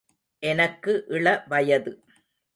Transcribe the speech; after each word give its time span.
எனக்கு 0.43 0.93
இள 1.09 1.45
வயது. 1.47 1.93